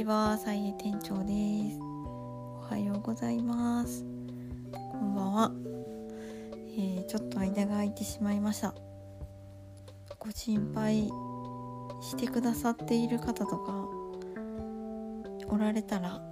[0.00, 1.78] ちは、さいえ店長です。
[1.78, 4.02] おはようございます。
[4.72, 5.52] こんばんは。
[6.74, 8.74] えーちょっと間が空いてしまいました。
[10.18, 11.10] ご心配
[12.00, 13.86] してくださっている方とか
[15.48, 16.22] おられたら、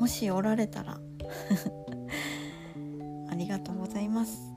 [0.00, 0.96] もしおられたら
[3.28, 4.50] ありがとうございます。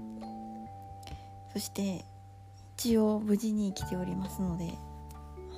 [1.52, 2.06] そして
[2.78, 4.74] 一応無事に生きておりますので。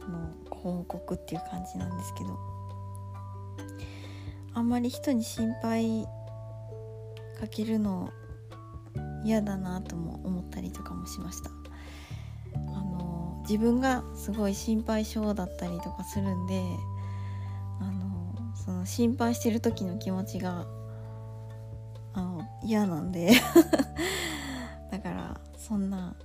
[0.01, 2.48] あのご報告っていう感じなんですけど
[4.53, 6.05] あんまり人に心配
[7.39, 8.11] かけるの
[9.23, 11.49] 嫌だなとも思ったりとかもしました。
[12.55, 16.61] あの自分がすごい心配性だったりとかするんで
[17.79, 20.65] あのその心配してる時の気持ちが
[22.13, 23.31] あの嫌なんで。
[24.91, 26.15] だからそんな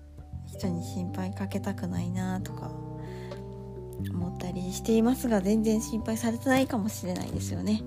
[0.47, 2.71] 人に心配かけたくないなとか
[4.11, 7.83] 思ったりしていますが全然心配されてないかもしれないですよね。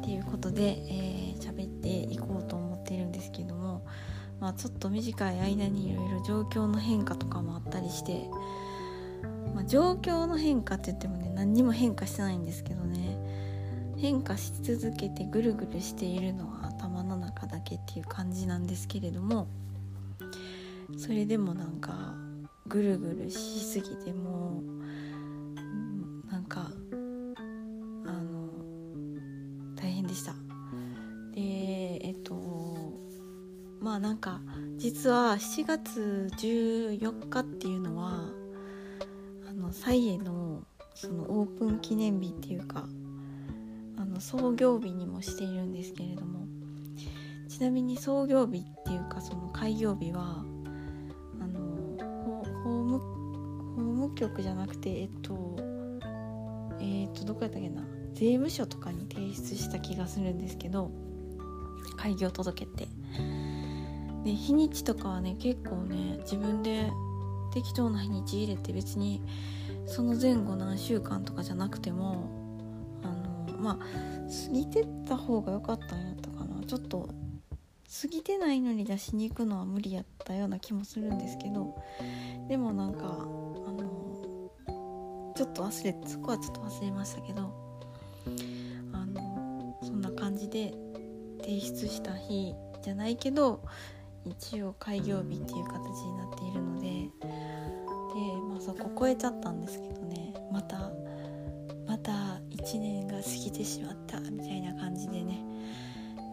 [0.00, 3.84] っていうことでえー喋、っていこうと思っているんですけども、
[4.40, 8.28] まあ、ちょっと短い間にいろいろ状況の変化とかもあったりして、
[9.54, 13.18] まあ、状況の変化って言ってもね何にも変化してないんですけどね
[13.96, 19.48] 変化し続けてぐるぐるしているのは頭の中だけっていう感じなんですけれども
[20.98, 22.14] それでもなんか
[22.68, 24.75] ぐるぐるしすぎてもう
[35.06, 38.28] 実は7月14日っていうのは
[39.48, 40.64] あのサイエの
[40.96, 42.88] そのオープン記念日っていうか
[43.96, 46.48] あの創業日にもしているんですけれども
[47.48, 50.44] ちなみに創業日っていうかその開業日は
[51.40, 51.60] あの
[52.64, 55.56] 法務法務局じゃなくてえっと
[56.80, 60.90] えっとどこやったっけな税務署とかに提出した気がするんですけど
[61.96, 62.88] 開業届って。
[64.26, 66.90] で日にちとかはね結構ね自分で
[67.54, 69.22] 適当な日にち入れて別に
[69.86, 72.28] その前後何週間とかじゃなくても
[73.04, 73.84] あのまあ
[74.48, 76.64] 過ぎてった方が良かったんやったかな。
[76.66, 77.08] ちょっと
[78.02, 81.76] 過ぎてないのに出しに行くのは無理やったような気もするんですけど
[82.48, 84.50] でもなんかあの
[85.36, 87.54] ちょっと忘れそこはちょっと忘れましたけど
[88.92, 90.74] あのそんな感じで
[91.42, 93.60] 提出した日じゃないけど
[94.26, 97.00] 一応開業日っていう形になっているのでで、
[98.48, 100.34] まあ、そこ超えちゃったんですけどね。
[100.52, 100.90] また
[101.86, 102.12] また
[102.50, 105.44] 1年が過ぎてしまったみたいな感じでね。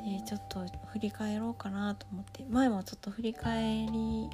[0.04, 2.46] でちょっと振り返ろうかなと思って。
[2.50, 4.30] 前もちょっと振り返り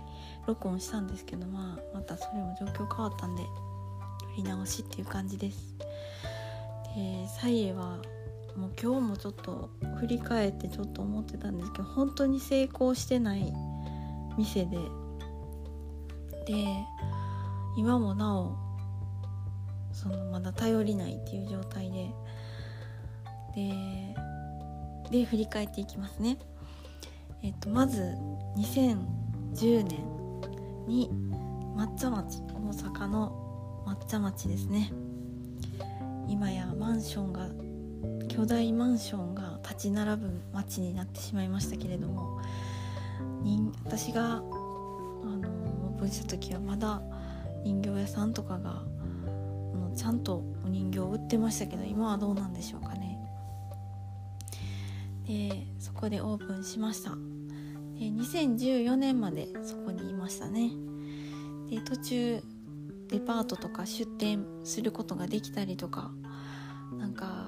[0.47, 3.43] 録音したんですけど、まあ、またそれも状況変わったんで
[4.35, 5.75] 振り直しっていう感じです。
[6.95, 7.97] でサイエは
[8.55, 13.53] もう今日もちょっと振り返ってちょっと思ってたんですけど本当に成功してない
[14.37, 14.77] 店で
[16.45, 16.53] で
[17.77, 18.57] 今もなお
[19.93, 22.09] そのまだ頼りないっていう状態で
[23.55, 26.37] でで振り返っていきますね。
[27.41, 28.15] えっと、まず
[28.57, 30.19] 2010年
[30.87, 31.09] に
[31.75, 34.91] 抹茶町大阪の抹茶町ですね
[36.27, 37.47] 今やマンションが
[38.39, 42.39] 巨大マンションが立ち並ぶ町になってしまいましたけれども
[43.83, 44.45] 私があの
[45.89, 47.01] オープンした時はまだ
[47.65, 48.83] 人形屋さんとかが
[49.93, 53.19] ちゃんとお人形を売ってましたけど今はどうなんでしょうかね。
[55.27, 57.09] でそこでオープンしました。
[57.09, 60.71] で2014年までそこにいましたね。
[61.69, 62.41] で途中
[63.09, 66.09] デパートとか出店することができたりとか
[66.97, 67.38] なんか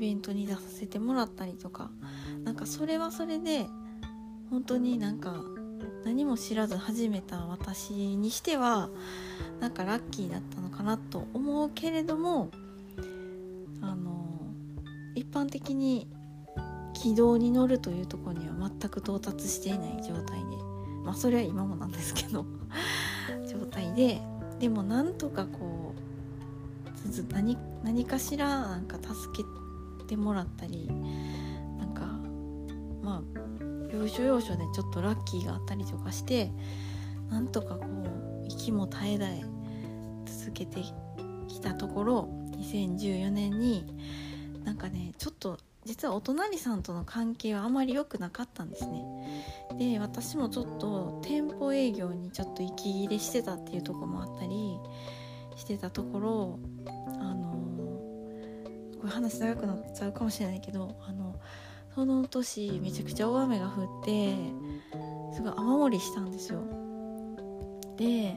[0.00, 1.90] ベントに出させてもらったりとか。
[2.44, 3.66] なんかそれはそれで
[4.50, 5.44] 本当になんか
[6.04, 8.88] 何も知らず始めた私にしては
[9.60, 12.50] なんかラッキーだったのかなと思うけれども
[13.82, 14.40] あの
[15.14, 16.08] 一般的に
[16.94, 20.44] 軌道に乗るというとこには全く到達していない状態で
[21.04, 22.46] まあそれは今もなんですけど
[23.48, 24.20] 状態で
[24.58, 29.59] でもなんとかこう何何かしらなんか助け
[30.10, 30.88] てもらったり
[31.78, 32.02] なんか
[33.02, 33.22] まあ
[33.94, 36.50] 要所要所でちょっとラッキーがあったりとかして
[37.30, 39.44] なんとかこう息も絶え絶え
[40.26, 40.80] 続けて
[41.48, 43.86] きたところ2014年に
[44.64, 49.02] なんかねちょっと実はお隣さんとの関係はあまり良くなかったんですね。
[49.78, 54.78] で私もちょっと店舗営業にちょっと息切れしてたっていうところもあったり
[55.56, 56.58] してたところ
[57.20, 57.39] あの
[59.00, 61.34] これ話長くなっちゃうかもしれないけどあの
[61.94, 64.34] その年めちゃくちゃ大雨が降って
[65.34, 66.60] すごい雨漏りしたんですよ。
[67.96, 68.36] で、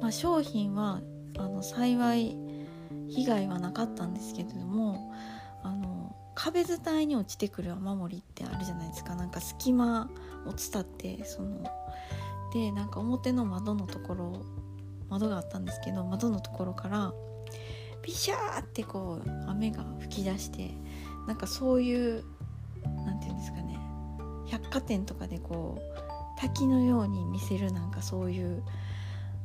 [0.00, 1.00] まあ、商品は
[1.38, 2.36] あの幸い
[3.08, 5.12] 被害はなかったんですけれども
[5.62, 9.14] あの壁伝いに落ちてくる雨漏りってあるじゃないですか。
[9.14, 10.10] なんか隙間
[10.46, 11.64] を伝ってその
[12.52, 14.42] でなんか表の窓のところ
[15.08, 17.12] 窓があったんですけど窓のところから
[18.06, 20.70] ビシャーってこう雨が吹き出して
[21.26, 22.24] なんかそういう
[23.04, 23.76] 何て言うんですかね
[24.46, 28.62] 百貨店とかでこう滝のように見せるなんかそういう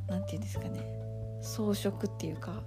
[0.07, 0.85] 何て言うんですかね
[1.41, 2.61] 装飾っていうか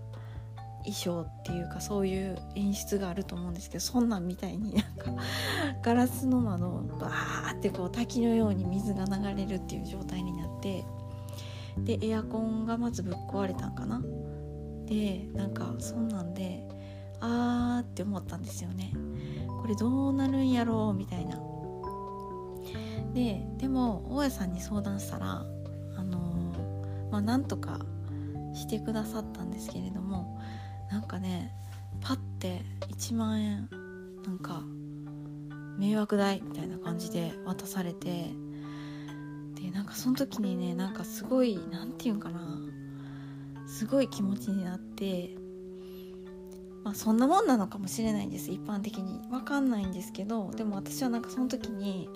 [0.78, 5.22] 衣装っていうかそういう演出があると思うんですけどそんなんみたいになんか
[5.80, 10.84] ガラスの窓をバーってこう滝のように水が流れるっていう状態になって
[11.78, 14.02] でエアコンがまずぶっ壊れたんかな。
[14.86, 16.66] でなんかそんなんで
[17.20, 18.92] あーって思ったんですよね。
[19.62, 21.38] これどうなるんやろうみたいな。
[23.14, 25.46] ででも大家さんに相談したら
[25.96, 27.80] あのー、まあなんとか
[28.52, 30.40] してくださったんですけれども
[30.90, 31.54] なんかね
[32.00, 33.68] パッて1万円
[34.26, 34.62] なんか
[35.78, 38.30] 迷惑代みたいな感じで渡されて
[39.54, 42.73] でなんかその時にねなんかすごい何て言うんかな。
[43.74, 45.34] すごい気持ちになって
[46.84, 48.52] まあそんなもんなのかもしれないんです。
[48.52, 49.20] 一般的に。
[49.30, 52.08] 分かんないんですけどでも私はなんかその時に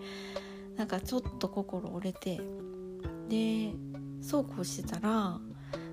[0.76, 2.40] なんかちょっと心折れて
[3.28, 3.74] で
[4.22, 5.40] そうこうしてたら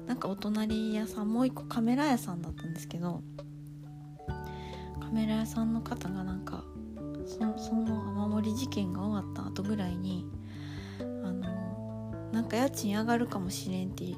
[0.05, 3.23] なんかお隣屋さんもう一個カメラ屋さんだったんですけど
[5.01, 6.63] カメラ屋さんの方がなんか
[7.27, 7.55] その
[8.27, 10.27] 雨漏り事件が終わった後ぐらいに
[10.99, 14.13] あのなんか家賃上がるかもしれんって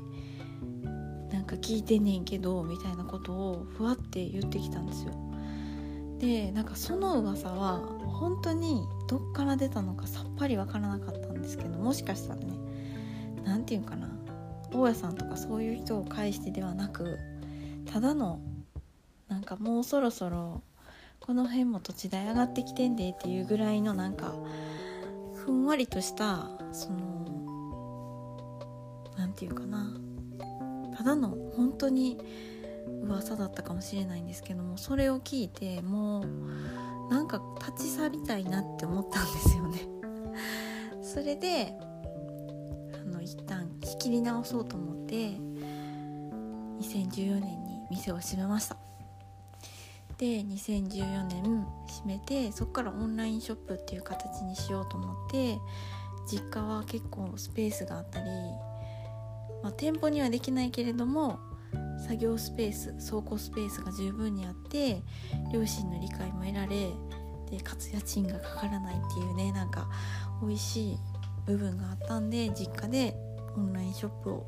[1.47, 5.13] か聞いてんねんけどみたいなことをふわって言ってきたんですよ。
[6.19, 12.47] でなんかその噂は本当にどっから出たのかさっぱりわからなかったんですけどもしかしたらね
[13.43, 14.09] 何て言うかな
[14.71, 17.19] 大家さんとかそういう人を介してではなく
[17.85, 18.41] ただの
[19.27, 20.63] なんかもうそろそろ
[21.19, 24.33] この辺も土地代上がってきてんでっていうぐらいのなんか
[25.35, 27.17] ふんわりとしたその
[29.17, 30.06] 何て言うかな
[30.97, 32.17] ただの本当に
[33.03, 39.87] 噂だったかもしれないんですけどもそれを聞いてもうなんか立ち去りたいなって思ったんですよね。
[41.03, 41.77] それで
[42.99, 45.37] あの一旦仕切り直そうと思って
[46.79, 48.77] 2014年に店を閉めました。
[50.17, 55.59] で2014年閉めてそこからオンラインショップっていう形にしようと思って
[56.25, 58.25] 実家は結構スペースがあったり、
[59.63, 61.39] まあ、店舗にはできないけれども
[61.99, 65.01] 作業スペース倉庫スペースが十分にあって
[65.51, 66.91] 両親の理解も得られ
[67.49, 69.87] でかつ家賃がかからないっていうねなんか
[70.41, 70.97] 美味しい
[71.45, 73.15] 部分があったんで実家で
[73.55, 74.45] オンラインショップを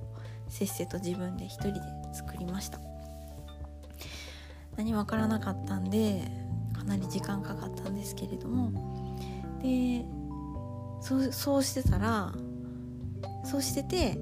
[0.48, 1.80] せっせと自分で一人で
[2.14, 2.80] 作りました。
[4.80, 6.24] 何もわからなかったんで
[6.74, 9.18] かなり時間かかったんですけれども
[9.62, 10.06] で
[11.02, 12.32] そうしてたら
[13.44, 14.18] そうしてて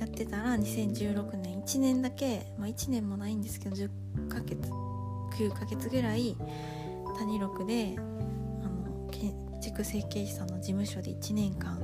[0.00, 3.90] やってたら2016年1年だけ、まあ、1年もないんですけど10
[4.28, 4.56] ヶ月
[5.38, 6.36] 9ヶ月ぐらい
[7.18, 11.78] 谷六であの建築設計士さんの事務所で1年間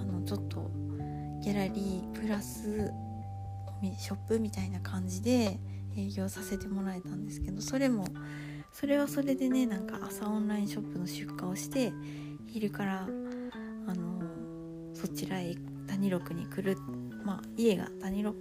[0.00, 0.70] あのちょっと
[1.42, 2.92] ギャラリープラス
[3.98, 5.58] ショップみたいな感じで
[5.96, 8.06] 営業させてもらえたんですけどそれも
[8.72, 11.92] それはそれでねなんか朝オンラインショップの出荷をして
[12.46, 13.08] 昼から
[13.88, 14.22] あの
[14.94, 15.56] そちらへ
[15.88, 16.78] 谷六に来る
[17.24, 18.36] まあ家が谷六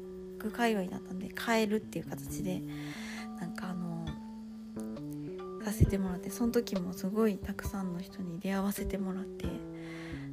[0.52, 2.62] 界隈だったんで帰るっていう形で
[3.40, 4.06] なんかあの
[5.64, 9.48] させてもらってその時もすごいたくさんの人に出会わせてもらって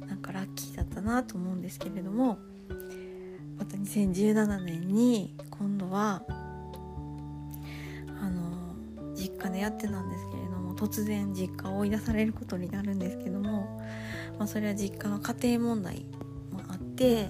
[0.07, 2.39] なんかラッキーだったなと思うんですけれども
[3.57, 6.23] また2017年に今度は
[8.21, 8.73] あの
[9.15, 13.81] 実家でやってたんですけれども突然実家を追い出されることになるんですけども、
[14.37, 16.05] まあ、それは実家の家庭問題
[16.51, 17.29] もあって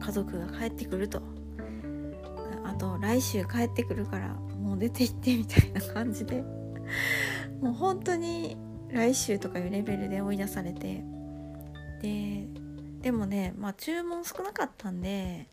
[0.00, 1.22] 家族が帰ってくると。
[2.64, 6.42] あと来週帰ってくるからもう出て行ってみたいな感じで。
[7.60, 8.56] もう本当に
[8.88, 11.04] 来週とかいうレベルで追い出されて。
[12.02, 12.46] で
[13.02, 15.46] でもねまあ注文少なかったんで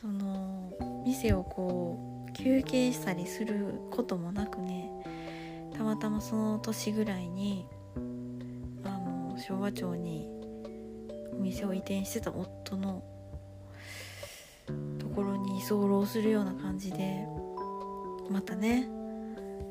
[0.00, 0.72] その
[1.06, 4.90] 店をこう休憩したりすることもなくね
[5.76, 7.66] たまたまその年ぐらいに
[8.84, 10.28] あの昭和町に
[11.32, 13.02] お店を移転してた夫の
[14.98, 17.26] ところに居候するような感じで
[18.30, 18.88] またね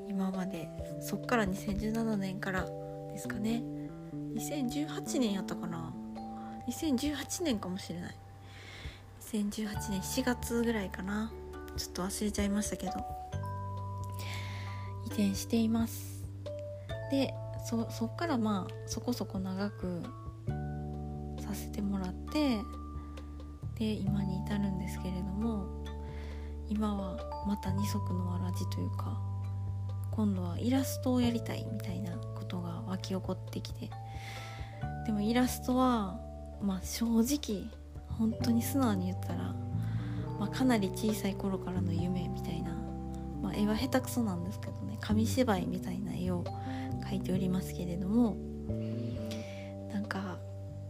[0.08, 0.70] 今まで
[1.02, 2.66] そっから2017年から
[3.12, 3.64] ですかね。
[4.36, 5.94] 2018年やったかな。
[6.68, 8.16] 2018年かもしれない。
[9.32, 11.32] 2018年7月ぐらいかな。
[11.78, 12.92] ちょっと忘れちゃいましたけど。
[15.06, 16.24] 移転しています。
[17.12, 17.34] で
[17.66, 20.04] そそっからまあそこそこ長く
[21.40, 22.60] させてもらって
[23.78, 25.68] で今に至るんですけれども
[26.70, 29.20] 今はまた二足のわらじというか
[30.12, 33.90] 今度はイラストをやりたいみたいなことが湧き起こってきて
[35.06, 36.20] でもイラストは
[36.62, 37.64] まあ正直
[38.18, 39.54] 本当に素直に言ったら、
[40.40, 42.72] まあ、かなり小さい頃からの夢みたいな、
[43.42, 46.46] まあ、絵は下手くそなんですけどね紙芝居みたいな絵を
[47.10, 48.38] 描いておりますけれども
[49.92, 50.38] なんか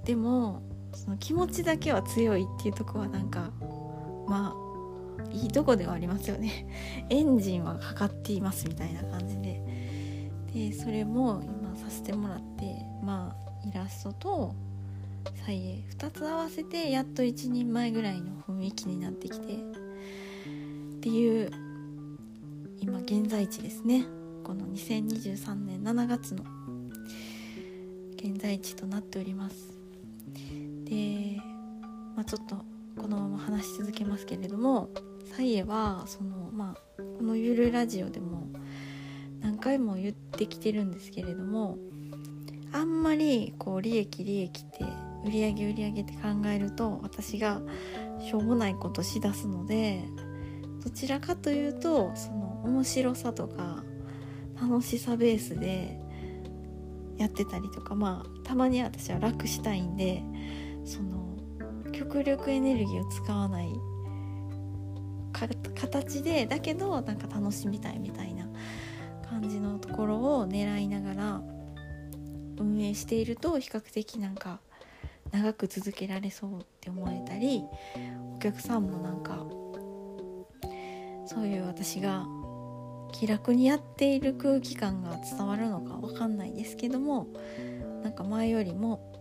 [0.03, 0.61] でも
[0.95, 3.51] その気持ちだけは強いっていうとこはなんか
[4.27, 4.65] まあ
[5.31, 6.67] いいとこではありますよね。
[7.09, 9.61] エンジンはかかっていますみたいな感じで。
[10.53, 14.55] でそれも今させてもらってまあイラストと
[15.45, 19.57] 菜園2つ合わせてやっと一人前ぐらいの雰囲気になってきてっ
[21.01, 21.51] ていう
[22.79, 24.05] 今現在地ですね。
[24.43, 26.43] この2023年7月の
[28.15, 29.75] 現在地となっております。
[30.85, 31.37] で、
[32.15, 32.55] まあ、ちょっと
[33.01, 34.89] このまま話し続けますけれども
[35.35, 38.47] サイエはそのまあこのゆるラジオでも
[39.41, 41.77] 何回も言ってきてるんですけれども
[42.71, 44.85] あんまりこう利益利益って
[45.25, 47.61] 売り上げ売り上げって考えると私が
[48.19, 50.03] しょうもないことしだすので
[50.83, 53.83] どちらかというとその面白さとか
[54.61, 55.99] 楽しさベースで
[57.17, 60.21] やってたりとかまあたまに私は楽したいんで
[60.85, 61.35] その
[61.91, 63.69] 極力エネルギーを使わない
[65.75, 68.47] 形でだけどなんか楽しみたいみたいな
[69.29, 71.41] 感じのところを狙いながら
[72.57, 74.59] 運営していると比較的なんか
[75.31, 77.63] 長く続けられそうって思えたり
[78.35, 79.45] お客さんもなんか
[81.25, 82.25] そういう私が
[83.11, 87.27] 気楽にやっている空気感が伝わるのか分かんないですけども
[88.03, 89.14] なんか前よりも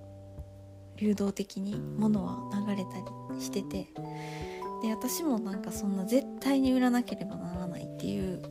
[0.97, 3.89] 流動的に物は流れたりしてて
[4.83, 8.43] で私もなんかそんな絶対に売らなければならないっていう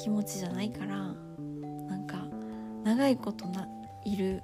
[0.00, 0.96] 気持ちじゃないから
[1.88, 2.26] なんか
[2.84, 3.68] 長いことな
[4.04, 4.42] いる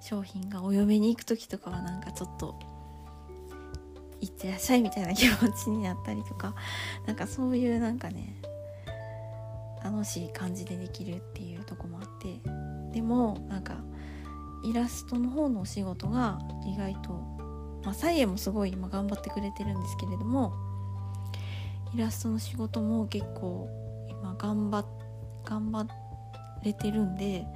[0.00, 2.58] 商品がお嫁に行く時とかはなんかちょっと
[4.20, 6.54] 行ってらっしゃいみたいな気持ちになったりとか
[7.06, 8.36] なんかそういうなんかね
[9.82, 12.40] 楽しい感じでできるっていうとこもあって
[12.92, 13.76] でもなんか
[14.66, 17.10] イラストの方のお仕事が意外と
[17.84, 20.52] まあサイエもすごい今頑張ってくれてるんですけれども
[21.94, 23.68] イラストの仕事も結構
[24.10, 24.84] 今頑張
[25.44, 25.88] 頑張
[26.64, 27.46] れてるんで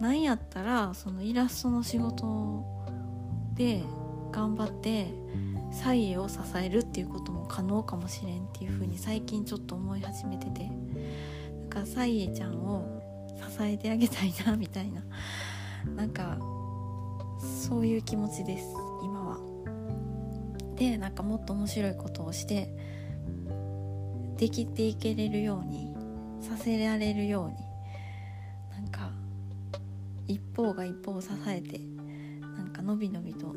[0.00, 2.64] なんやったらそのイラストの仕事
[3.54, 3.84] で
[4.32, 5.06] 頑張って
[5.70, 10.70] サイエを支えるっていうことも可能かもしれんっていう風に最近ちょっと思い始めてて
[11.68, 13.02] だからサイエちゃんを
[13.36, 15.02] 支えてあげたいなみたいな
[15.94, 16.38] なんか
[17.40, 19.38] そういう気持ちです今は。
[20.76, 22.68] でなんかもっと面白いことをして
[24.36, 25.94] できていけれるように
[26.40, 27.56] させられるように
[28.70, 29.10] なんか
[30.28, 31.80] 一方が一方を支えて
[32.40, 33.54] なんかのびのびと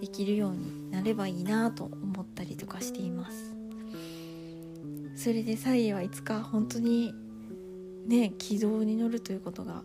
[0.00, 3.54] できるようになればいいなと思ったりとかしています
[5.16, 7.14] それでサイはいつか本当に
[8.06, 9.82] ね軌道に乗るということが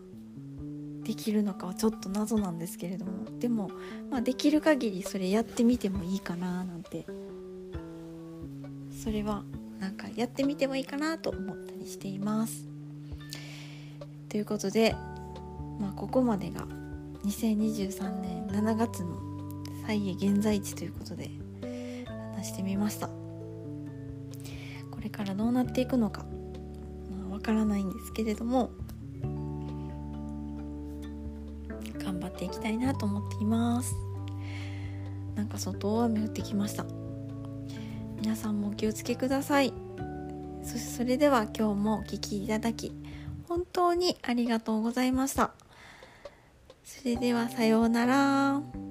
[1.08, 3.70] できるのかはちょっと謎なんですけれどもでも、
[4.10, 7.06] まあ、できる限りそれやってみてもいいかななんて。
[9.02, 9.44] それは
[9.78, 12.66] なんかやってみてもいいかなと思ったりしています。
[14.28, 14.94] ということで
[15.78, 16.66] まあ、ここまでが
[17.24, 19.16] 2023年7月の
[19.86, 21.30] 再エ現在地ということで
[22.36, 23.08] 話してみました。
[23.08, 26.26] これからどうなっていくのかわ、
[27.30, 28.72] まあ、からないんですけれども
[32.08, 33.94] 頑張っていきたいなと思っています
[35.34, 36.84] なんか外雨降ってきました
[38.20, 39.72] 皆さんもお気をつけください
[40.62, 42.92] そしてそれでは今日もお聴きいただき
[43.48, 45.52] 本当にありがとうございました。
[46.84, 48.87] それではさようなら。